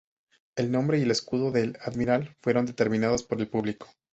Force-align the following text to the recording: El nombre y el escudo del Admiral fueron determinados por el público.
El 0.55 0.71
nombre 0.71 0.97
y 0.97 1.03
el 1.03 1.11
escudo 1.11 1.51
del 1.51 1.77
Admiral 1.79 2.35
fueron 2.41 2.65
determinados 2.65 3.21
por 3.21 3.39
el 3.39 3.47
público. 3.47 3.85